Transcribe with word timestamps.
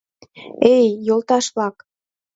Эй, 0.75 0.85
йолташ-влак! 1.07 1.75